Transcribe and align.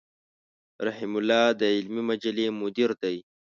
رحيم 0.87 1.13
الله 1.19 1.43
د 1.59 1.61
علمي 1.75 2.01
مجلې 2.09 2.45
مدير 2.61 2.91
دی. 3.01 3.17